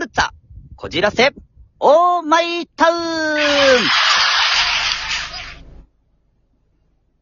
[0.00, 0.30] ルツァ、
[0.76, 1.34] こじらせ、
[1.78, 2.98] オーマイタウン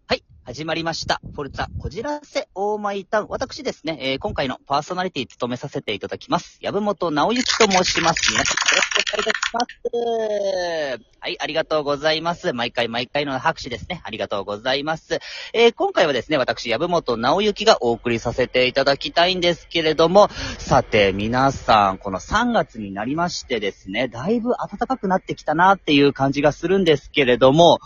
[0.06, 1.20] はい、始まりました。
[1.34, 3.26] フォルツァ、こじらせ、オーマイタウン。
[3.30, 6.60] 私ですね、えー今回のパーソナリティ務めさせていただきます。
[6.62, 8.30] 籔本直之と申します。
[8.30, 11.00] 皆さん、よろしいいたします。
[11.20, 12.52] はい、ありがとうございます。
[12.52, 14.02] 毎回毎回の拍手ですね。
[14.04, 15.20] ありがとうございます。
[15.54, 20.28] えー今回はですね、私、籔本直之がお送りさせていただきたいんですけれども、
[20.58, 27.80] さて、皆さん、この3月になりましてですね、だいぶ暖かくなってきたなっていう感じがするんですけれども、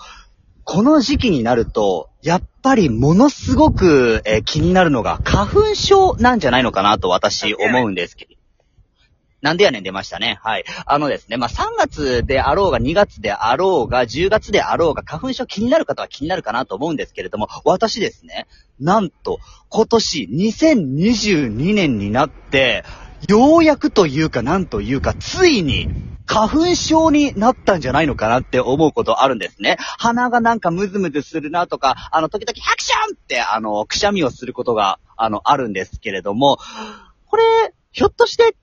[0.65, 8.32] この時期になると、やっぱりものすごく、えー気になるのが花粉症なんじゃないのかなと私思うんですけど。
[9.43, 10.39] なんでやねん出ましたね。
[10.43, 10.65] はい。
[10.87, 18.47] あのですね、まあ、3月であろうが2月であろうが10月であろうが花粉症気になる方は気になるかなと思うんですけれども、私ですね、
[18.79, 22.85] なんと今年2022年になって、
[23.29, 25.89] ようやくというかなんというか、ついに
[26.27, 29.77] 花粉症になったんじゃないのかなって思うことあるんですね。
[29.99, 36.59] 鼻がなんかムズムズするなとか、あの、時々ハクションって、あの、くしゃみをすることが、あの、あるんですけれども、
[37.27, 38.57] これ、ひょっとして、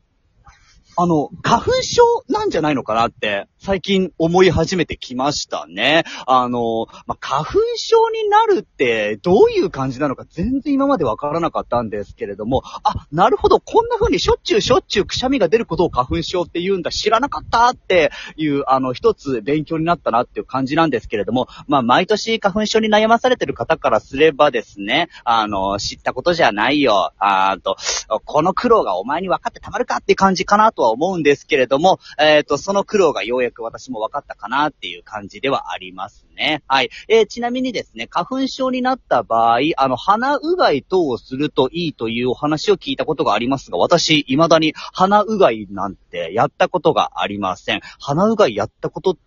[1.02, 6.03] あの、花粉症なんじゃないのかなって、最近思い始めてきましたね。
[6.28, 27.78] あの、まあ、花粉症になるって、どういう感じなのか全然今までわからなかったんですけれども、あ、なるほど、こんな風にしょっちゅうしょっちゅうくしゃみが出ることを花粉症って言うんだ、知らなかったっていう、あの、一つ勉強になったなっていう感じなんですけれども、まあ、毎年花粉症に悩まされてる方からすればですね、あの、知ったことじゃないよ、あーと、
[28.25, 36.63] この苦労がお前に分かってたまるかって感じかなとは思うんですけれども、えっ、と、その苦労がようやく私も分かったかなっていう感じではありますね。
[36.67, 36.89] はい。
[37.07, 47.81] えーちなみにですね、花粉症になった場合、あの、鼻うがい等をするといいというお話を聞いたことがありますが、私、未だに鼻うがいなんてやったことがありません。
[47.99, 49.17] 鼻うがいやったこと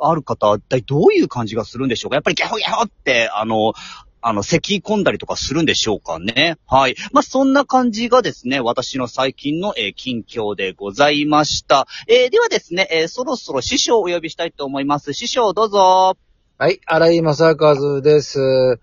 [0.00, 2.16] ある方、一体どういう感じがするんでしょうか？
[2.16, 3.72] やっぱりギャホギャホって、あの、
[4.20, 6.58] あの、咳込んだりとかするんでしょうかね。
[6.66, 6.96] はい。
[7.12, 11.86] まあ、そんな感じがですね、私の最近の、えー近況でございました。
[12.08, 15.12] えーではですね、えーそろそろ師匠をお呼びしたいと思います。
[15.12, 15.78] 師匠どうぞ。
[15.78, 16.16] よ
[16.58, 18.80] はい、荒井正和です。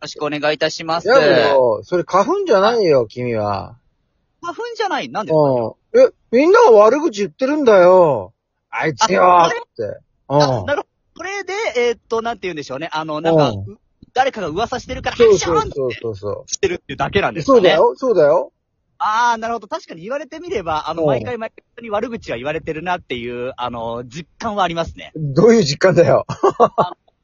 [0.00, 1.08] ろしくお願いいたします。
[1.08, 3.76] いやけど、それ花粉じゃないよ、君は。
[4.42, 5.08] 花粉じゃない？
[5.08, 5.40] なんですか？
[5.94, 6.06] うん。
[6.06, 8.32] え、みんなが悪口言ってるんだよ。
[8.70, 9.98] あいつよって。
[10.28, 10.66] あ、うん。
[10.66, 10.86] なるほど。
[11.16, 12.88] これで、えーっと、なんて言うんでしょうね。
[12.92, 13.52] あの、なんか、
[14.18, 17.34] 誰かが噂してるから、そうハクションってそうそうそうそしてるっていうだけなんう。
[17.34, 17.56] ですかね。
[17.56, 17.74] そうだ。
[17.76, 18.52] よ、そうだよ。
[18.98, 19.68] ああ、なるほど。
[19.68, 25.12] 確かに言われてみれば、あの、うん毎回毎回人に悪口は言われてるなっていう、あの、実感はありますね。
[25.14, 26.26] どういう実感だよ。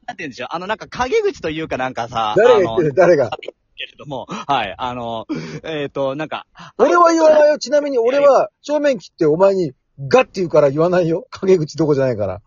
[0.07, 0.47] なんて言うんでしょう。
[0.51, 3.29] あの、なんか陰口というかなんかさ、誰が言ってる、誰が？
[3.75, 5.27] けれども、はい、あの、
[5.63, 6.47] えっ、と、なんか、
[6.77, 7.59] 俺は言わないよ。
[7.59, 9.73] ちなみに俺は正面切ってお前に
[10.07, 11.27] ガッて言うから言わないよ。
[11.29, 12.41] 陰口どこじゃないから。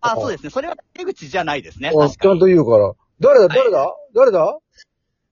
[0.00, 0.50] あ、そうですね。
[0.50, 1.90] それは陰口じゃないですね。
[1.92, 2.40] おちゃん確かに。
[2.40, 2.92] と言うから。
[3.20, 3.56] 誰だ、はい。
[3.56, 3.94] 誰だ？
[4.14, 4.58] 誰だ？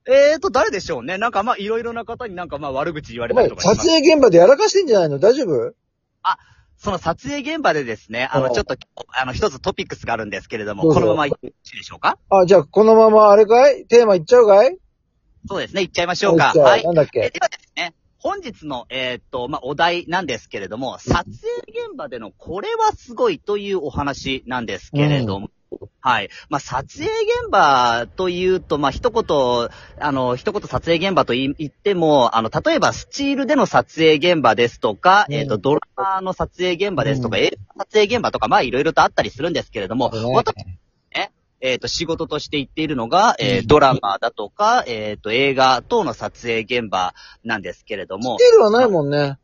[0.09, 1.17] えっ、と、誰でしょうね。
[1.17, 3.81] なんかまあ、いろいろな方になんかまあ、悪口言われたりと、かします。
[3.81, 5.19] 撮影現場でやらかしてんじゃないの？
[5.19, 5.73] 大丈夫？
[6.79, 8.75] その撮影現場でですね、あの、うんちょっと、
[9.19, 10.99] あの、一つトピックスがあるんですけれども、どうぞ。
[10.99, 12.19] このままいっていいでしょうか？
[12.29, 13.85] あ、じゃあこのままあれかい？
[13.85, 14.77] テーマいっちゃうかい？
[15.49, 15.81] そうですね。
[15.81, 16.53] いっちゃいましょうか。
[16.55, 16.83] はい。
[16.83, 17.19] なんだっけ？
[17.19, 21.25] えではですね、本日の、えーっと、まあ、お題なんですけれども、撮影
[21.87, 25.49] 現場でのこれはすごいというお話なんですけれども、
[26.07, 26.29] はい。
[26.49, 29.69] まあ、撮影現場というと、まあ、一言、
[29.99, 35.35] あの、一言撮影現場と言っても、あの、例えばスチールでの撮影現場ですとか、うん。
[35.35, 37.43] えーっと、ドラマの撮影現場ですとか、うん。
[37.43, 40.19] 映画の撮影現場とか、まあ、いろいろとあったりするんですけれども、ね。
[40.33, 40.55] 私
[41.59, 47.13] えっ、と、仕事として言っているのが、えーうんドラマだとか、えっ、と、映画等の撮影現場
[47.43, 48.37] なんですけれども。
[48.37, 49.39] ス、テールはないもんね。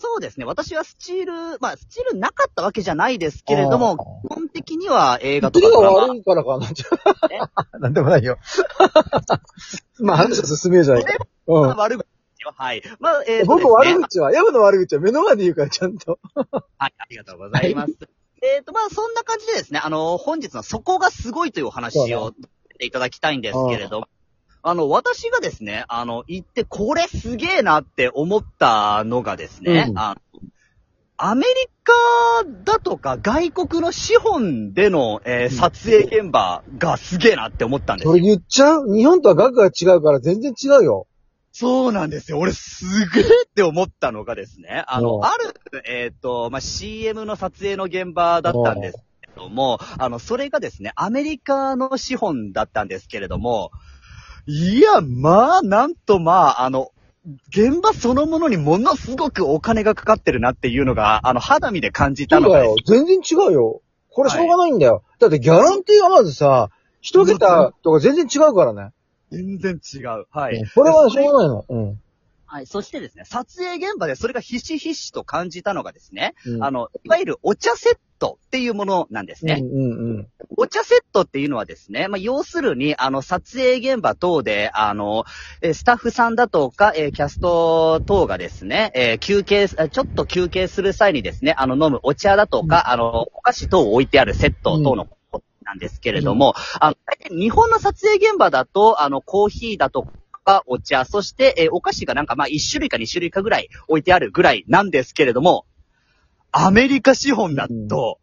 [0.00, 0.46] そうですね。
[0.46, 6.68] 私はスチール、まあ、スチールなかったわけじゃないですけれども、基本的には映画とかドラマ悪いからかな。
[7.80, 8.38] なんでもないよ。
[9.98, 11.14] まあ話を進めようじゃないか。
[11.48, 11.76] うん。
[11.76, 12.06] 悪口で
[12.36, 12.54] すよ。
[12.56, 12.82] はい。
[13.00, 16.20] まあ、えーですね悪口は、ヤブの悪口は目の前で言うからちゃんと。
[16.78, 17.92] はい、ありがとうございます。
[18.40, 22.32] えっと、まあ、そんな感じでですね、あの、本日のそこがすごいというお話を
[22.78, 24.08] いただきたいんですけれども、
[24.62, 29.98] あの、私がですね、あの、行ってこれすげえなって思ったのがですね、うん。
[29.98, 30.40] あの
[31.20, 31.92] アメリカ
[32.64, 38.06] だとか外国の資本での、えー撮影現場がすげえなって思ったんです。
[38.06, 38.94] よそれ言っちゃう？
[38.94, 41.08] 日本とは額が違うから全然違うよ。
[41.50, 42.38] そうなんですよ。
[42.38, 45.04] 俺すげえって思ったのがですね、あうん。
[45.06, 53.72] の、ある、えっ、と、まあ、CM の撮影の現場だったんですけども、あの、それがですね、アメリカの資本だったんですけれども、
[54.50, 56.90] いや、まあ、なんとまあ、あの、
[57.50, 63.04] 現場そのものにものすごくお金がかかってるなっていうのが、あの、肌身で感じたのがそうだよ。
[63.04, 63.82] 全然違うよ。
[64.08, 65.04] これしょうがないんだよ。
[65.18, 66.70] だってギャランティーがまずさ、
[67.02, 68.92] 一桁とか全然違うからね。
[69.30, 70.26] 全然違う。
[70.30, 70.64] はい。
[70.74, 71.64] これはしょうがないの。
[71.68, 72.00] うん。
[72.46, 72.66] はい。
[72.66, 79.60] そしてですね、撮影現場でそれがひしひしと感じたのがですね、うんあの、いわゆるお茶セットっていうものなんですね。
[79.62, 80.28] うんうんうん。
[80.56, 85.24] お茶セットっていうのはですね、まあ、要するに、あの、撮影現場等で、あの、
[85.62, 96.96] えースタッフさんだとか、えーキャスト等がですね、えー休憩、あちょっと休憩する際にですね、あの、飲むお茶だとか、あの、お菓子等を置いてあるセット等のことなんですけれども、あの、
[97.30, 100.06] 日本の撮影現場だと、あの、コーヒーだと
[100.44, 105.66] か、お茶、そして、えーお菓子がなんか、まあ、1種類か2種類かぐらい置いてあるぐらいなんですけれども、
[106.52, 108.18] アメリカ資本だと、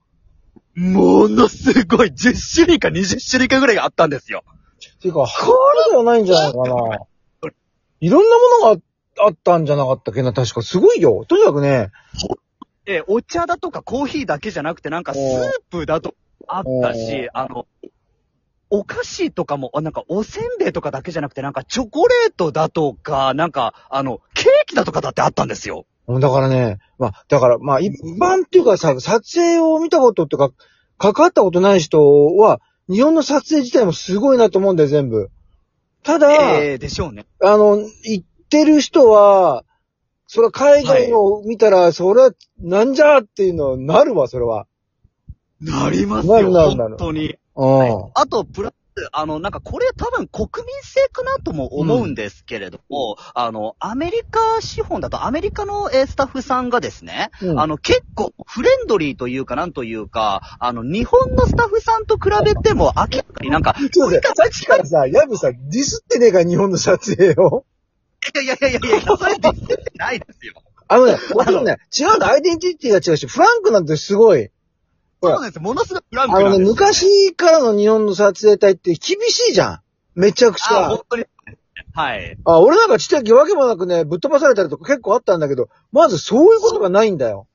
[0.75, 4.44] ものすごい10種類か20種類かぐらいがあったんですよ。
[5.01, 7.00] ていうか、ハールではないんじゃないかな。
[8.01, 10.62] いろんなものがあったんじゃなかったっけな、確か。
[10.62, 11.25] すごいよ。
[11.25, 11.92] とにかくね、
[12.88, 16.13] えーお茶だとかコーヒーだけじゃなくてなんかスープだと
[16.48, 17.68] あったし、あの、
[18.69, 25.86] お菓子とかも、あなんかおせんべいとかだけじゃなくてなんかチョコレートだとか、なんかあの、ケーキだとかだってあったんですよ。
[26.07, 30.51] だからね、まあ、だから、まあ、一般っていうかさ、撮影を見たことってか、
[30.97, 35.31] 関わったことない人は、日本の撮影自体もすごいなと思うんだよ、全部。
[36.03, 37.25] ただ、えー、でしょうね。
[37.41, 39.63] あの、行ってる人は、
[40.27, 44.67] それは海外のを見たら、それは、なんじゃっていうのなるわ、それは。
[45.61, 47.35] なりますなるよ、なるなる本当に。
[47.55, 48.11] うん。
[48.13, 48.73] あと、プラス、
[49.12, 67.65] あの、なんかこれ多分国民性かなとも思うんですけれども、あの、アメリカ資本だとアメリカのえースタッフさんがですね、うんあの、結構フレンドリーというかなんというか、あの、日本のスタッフさんと比べても明らかになんか、ちょっとさっきからさ、ヤブさ、ディスってねえか、日本の撮影を。
[68.41, 70.53] いやいやいやいやいや、それで言ってないですよ。
[70.88, 74.51] あのね、もちろんね、違うんだ、アイデンティティが違うし、フランクなんてすごい。
[75.21, 75.62] そうなんですよ。
[75.62, 79.81] ものすごいフランあのね、クなんですよ、昔からの日本の撮影隊って厳しいじゃん。
[80.15, 81.01] めちゃくちあ、ゃ本。
[81.09, 81.25] 当に。
[81.94, 82.38] はい。
[82.44, 87.47] あ、俺なんかちっちゃい時わけもなくね、ぶっ飛ばされたりとか結構あったんだけど、まずそういうことがないんだよ。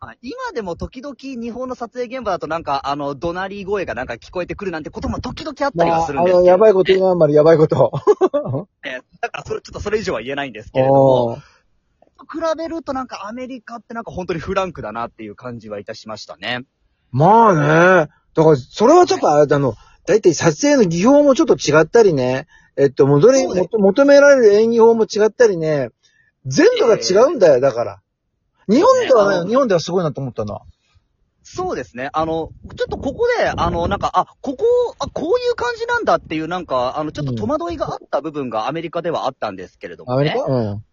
[0.00, 6.38] あ今でも時々日本の撮影現場だとなんか、あの、怒鳴り声がなんか聞こえてくるなんてことも時々あったりまあ、はするんですけど。
[6.38, 7.92] あの、やばいこと言うな、あんまりやばいこと。
[8.84, 11.40] えーだからそれ、ちょっとそれ以上は言えないんですけれども、おー
[12.30, 16.64] 比べるとなんかアメリカってなんか本当にフランクだなっていう感じはいたしましたね。
[17.14, 18.10] まあね。
[18.34, 19.74] だから、それはちょっとあれだの、
[20.04, 22.48] だいたい撮影の技法もちょっと違ったりね。
[22.76, 25.90] えっと、戻り、そうですもと求められる演技法も違ったりね。
[26.44, 28.00] 全部が違うんだよ、だから。
[28.68, 30.60] 日本ではね、日本ではすごいなと思ったな。
[31.44, 32.10] そうですね。
[32.12, 34.64] あの、ちょっとここで、あの、なんか、あ、ここ、
[34.98, 40.30] あ、こういう感じなんだっていうなんか、あの、ちょっと戸惑いがあった部分がアメリカではあったんですけれどもね。
[40.30, 40.46] アメリカ？
[40.46, 40.84] うん。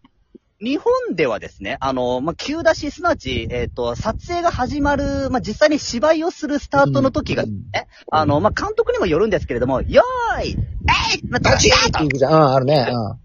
[0.62, 12.32] 日本ではですね、あの、まあ、急出し、すなわち、えっ、と、撮影が始まる、まあ、実際に芝居をするスタートの時が、うんね、あの、まあ、監督にもよるんですけれども、よーいえいまあ、どっちって言うじゃん。
[12.32, 12.86] うん、あるね。
[12.88, 13.18] うん。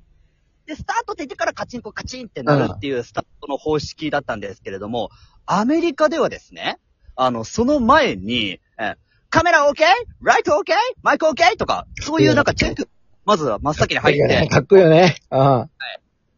[0.66, 5.12] で、スタートって言ってからカチンコカチンってなるっていうスタートの方式だったんですけれども、
[5.46, 6.80] アメリカではですね、
[7.16, 8.96] あの、その前に、え
[9.30, 9.84] カメラ OK?
[10.22, 10.74] ライト OK?
[11.04, 11.58] マイク OK?
[11.58, 12.90] とか、そういうなんかチェック、
[13.26, 15.18] まずは真っ先に入って、かっこいいよね。
[15.30, 15.70] うん。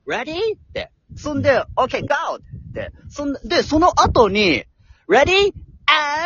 [0.10, 0.56] Ready?
[0.56, 0.90] って。
[1.16, 2.38] そんで、OK, go!
[2.38, 2.92] って。
[3.10, 4.64] そんで、その後に、
[5.08, 5.54] Ready?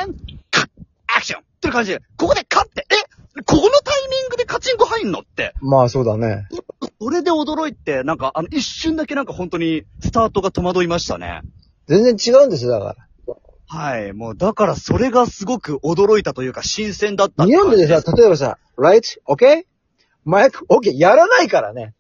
[0.02, 0.18] And,
[0.52, 0.70] cut!
[1.08, 1.40] Action!
[1.40, 2.96] っていう感じで、ここでカッて、え？
[3.46, 5.54] このタイミングでカチンコ入んのって。
[5.60, 6.48] まあそうだね。
[7.02, 11.42] それで驚いて、なんか、あの、一瞬だけなんか本当に、スタートが戸惑いましたね。
[11.88, 12.96] 全然違うんですよ、だか
[13.28, 13.36] ら。
[13.68, 14.14] はい。
[14.14, 19.20] もう、だからそれがすごく驚いたというか、新鮮だった日本でさ、例えばさ、right?
[19.28, 19.66] OK?
[20.24, 20.94] マイク OK?
[20.96, 21.96] やらないからね。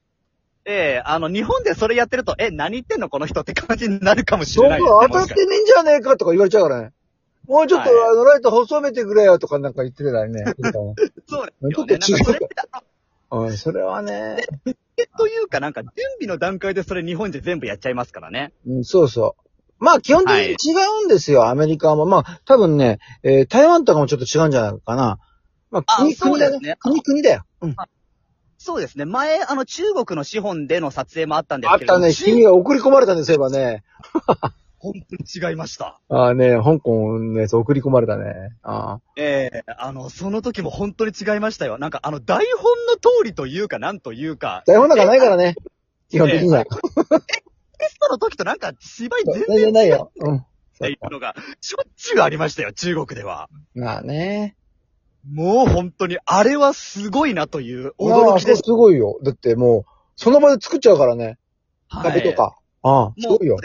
[0.65, 4.98] ええあの、日本でそれやってると、え、何言ってんのこの人って感じになるかもしれないですね。
[5.01, 6.91] 当たってねえんじゃねえかとか言われちゃうからね。
[7.48, 10.43] もうちょっと、はいあの、ライト細めてくれよとかなんか言ってたら ね。
[10.46, 11.75] そうですよね。
[11.75, 12.48] ちょっと違うなんかそれって、
[13.29, 14.38] あのうん、それはね、
[14.98, 18.53] えというか、なんか、準備の段階でそれ日本で全部やっちゃいますからね。
[18.67, 19.43] うん、そうそう。
[19.84, 20.55] まあ、基本的に違
[21.01, 22.05] うんですよ、アメリカも。
[22.05, 25.20] まあ、多分ね、えー台湾とかもちょっと違うんじゃないかな。
[25.72, 26.77] まあ、あ国、そう国だねですね。
[26.79, 27.43] 国、国だよ。
[27.62, 27.75] うん。
[28.63, 29.03] そうですね。
[29.03, 31.96] 前、あの、中国の資本での撮影もあったんですけれども。
[31.98, 33.84] あったね、中君が送り込まれたんですよ、ばね。
[34.79, 36.00] 本当に違いました。
[36.08, 38.55] ああね、香港のやつ送り込まれたね。
[38.63, 39.01] ああ。
[39.17, 41.77] ええあの、その時も本当に違いましたよ。
[41.77, 45.55] なんか、あの、台本の通りというか、なんというか、台本なんかないからね。
[46.10, 46.63] 基本的には。
[46.63, 46.70] テ
[47.89, 50.12] ストの時となんか芝居全全然然ないよ。
[50.20, 50.38] うん。
[50.38, 50.46] っ
[50.79, 53.50] ていうのが、しょっちゅうありましたよ、中国では。
[53.75, 54.55] まあね。
[55.30, 58.62] もう本当に、あれはすごいなという驚きまあです。
[58.65, 59.20] すごいよ。
[59.24, 61.38] だってもう、その場で作っちゃうからね。
[61.89, 62.58] 壁とか。
[62.82, 63.58] ああ、すごいよ。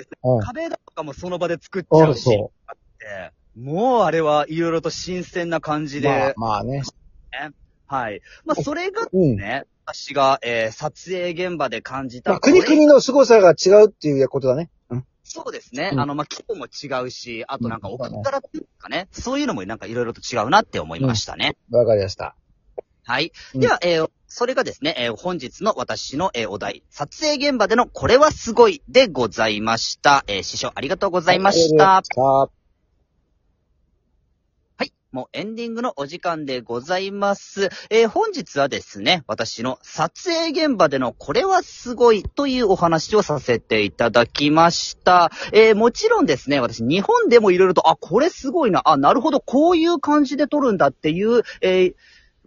[0.44, 6.00] 壁とかもその場で作っちああ、ゃうし、そってもうあれはいろいろと新鮮な感じう。
[6.02, 6.82] で、まあ、まあね。
[7.86, 8.20] はい。
[8.44, 9.36] まあ、それがうん。
[9.36, 12.30] ね、私が、えー撮影現場で感じた。
[12.32, 14.70] まあ、国々の凄さが違うっていうことだね。
[15.36, 15.44] うん。
[15.44, 15.90] そうですね。
[15.92, 21.56] うんあの、まあ、規模も違うし、あとなんか、うん奥からっていうかね、そういうのもなんかいろいろと違うなって思いましたね。
[21.70, 22.34] わかりました。
[23.04, 23.32] はい。
[23.54, 30.22] うんでは、えーそれがですね、えー本日の私の、えーお題、撮影現場でのこれはすごいでございました。
[30.26, 32.02] えー師匠ありがとうございました。
[32.04, 32.57] さあ、はい。
[35.10, 37.70] もうエンディングのお時間でございます。
[37.88, 45.30] えー本日はですね、私の撮影現場でのこれはすごいというお話をさせていただきました。
[45.52, 51.94] えーもちろんですね、私日本でもいろいろと、あ、これすごいな、あ、なるほど、こういう感じで撮るんだっていう、えー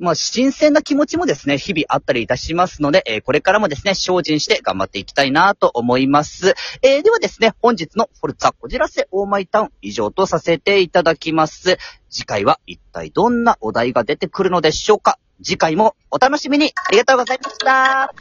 [0.01, 6.55] まあ、新鮮な気持ちもですね、日々あったりいたしますので、えーこれからもですね、精進して頑張っていきたいなと思います。
[6.81, 11.77] えーではですね、本日のフォルツァこじらせオーマイタウン以上とさせていただきます。
[12.09, 18.13] 次回は一体どんなお題が出てくるのでしょうか次回もお楽しみにありがとうございました